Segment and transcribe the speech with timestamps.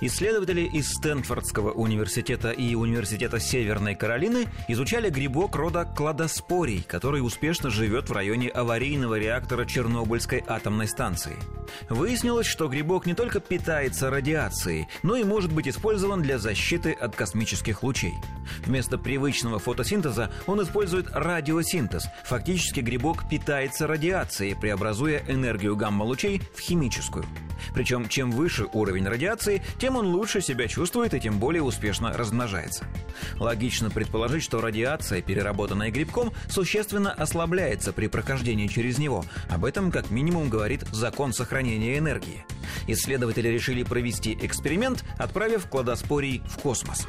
[0.00, 8.08] Исследователи из Стэнфордского университета и Университета Северной Каролины изучали грибок рода кладоспорий, который успешно живет
[8.08, 11.36] в районе аварийного реактора Чернобыльской атомной станции.
[11.88, 17.16] Выяснилось, что грибок не только питается радиацией, но и может быть использован для защиты от
[17.16, 18.14] космических лучей.
[18.64, 22.06] Вместо привычного фотосинтеза он использует радиосинтез.
[22.24, 27.24] Фактически грибок питается радиацией, преобразуя энергию гамма-лучей в химическую.
[27.74, 32.84] Причем чем выше уровень радиации, тем он лучше себя чувствует и тем более успешно размножается.
[33.38, 39.24] Логично предположить, что радиация, переработанная грибком, существенно ослабляется при прохождении через него.
[39.48, 42.44] Об этом как минимум говорит закон сохранения энергии.
[42.86, 47.06] Исследователи решили провести эксперимент, отправив кладоспорий в космос.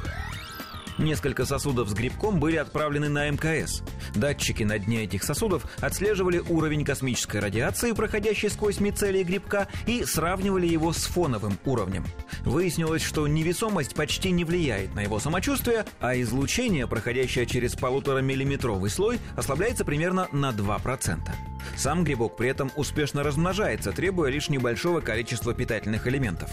[0.98, 3.82] Несколько сосудов с грибком были отправлены на МКС.
[4.14, 10.66] Датчики на дне этих сосудов отслеживали уровень космической радиации, проходящей сквозь мицелий грибка, и сравнивали
[10.66, 12.04] его с фоновым уровнем.
[12.44, 19.18] Выяснилось, что невесомость почти не влияет на его самочувствие, а излучение, проходящее через полуторамиллиметровый слой,
[19.36, 21.47] ослабляется примерно на 2%.
[21.76, 26.50] Сам грибок при этом успешно размножается, требуя лишь небольшого количества питательных элементов.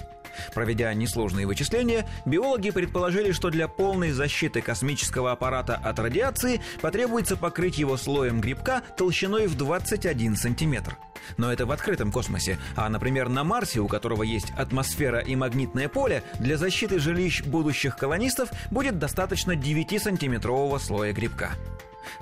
[0.54, 7.78] Проведя несложные вычисления, биологи предположили, что для полной защиты космического аппарата от радиации потребуется покрыть
[7.78, 10.98] его слоем грибка толщиной в 21 сантиметр.
[11.38, 15.90] Но это в открытом космосе, а, например, на Марсе, у которого есть атмосфера и магнитное
[15.90, 21.52] поле, для защиты жилищ будущих колонистов будет достаточно 9-сантиметрового слоя грибка.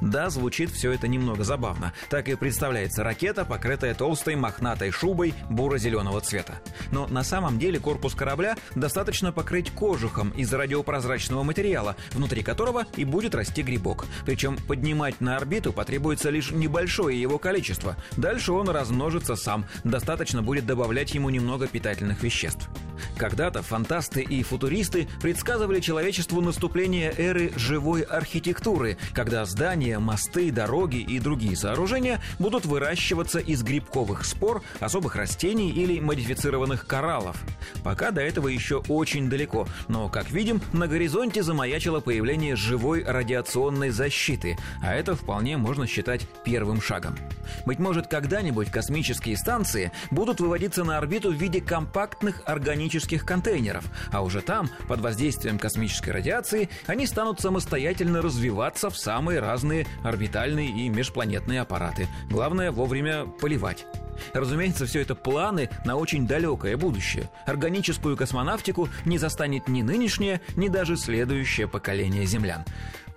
[0.02, 1.94] Да, звучит все это немного забавно.
[2.09, 6.59] Так и представляется ракета, покрытая толстой мохнатой шубой буро-зеленого цвета.
[6.91, 13.05] Но на самом деле корпус корабля достаточно покрыть кожухом из радиопрозрачного материала, внутри которого и
[13.05, 14.05] будет расти грибок.
[14.25, 17.95] Причем поднимать на орбиту потребуется лишь небольшое его количество.
[18.17, 19.66] Дальше он размножится сам.
[19.83, 22.69] Достаточно будет добавлять ему немного питательных веществ.
[23.17, 31.19] Когда-то фантасты и футуристы предсказывали человечеству наступление эры живой архитектуры, когда здания, мосты, дороги и
[31.19, 37.38] другие сооружения будут выращиваться из грибковых спор, особых растений или модифицированных кораллов.
[37.83, 43.89] Пока до этого еще очень далеко, но, как видим, на горизонте замаячило появление живой радиационной
[43.89, 47.17] защиты, а это вполне можно считать первым шагом.
[47.65, 54.21] Быть может, когда-нибудь космические станции будут выводиться на орбиту в виде компактных органических контейнеров, а
[54.21, 60.90] уже там, под воздействием космической радиации, они станут самостоятельно развиваться в самые разные орбитальные и
[60.90, 62.07] межпланетные аппараты.
[62.29, 63.85] Главное вовремя поливать.
[64.34, 67.29] Разумеется, все это планы на очень далекое будущее.
[67.46, 72.66] Органическую космонавтику не застанет ни нынешнее, ни даже следующее поколение землян.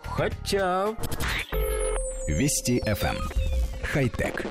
[0.05, 0.95] Хотя...
[2.29, 3.17] Вести FM.
[3.83, 4.47] Хай-тек.